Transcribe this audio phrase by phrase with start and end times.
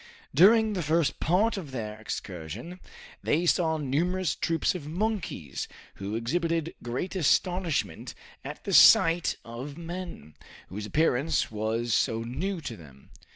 [0.33, 2.79] During the first part of their excursion,
[3.21, 10.33] they saw numerous troops of monkeys who exhibited great astonishment at the sight of men,
[10.69, 13.11] whose appearance was so new to them.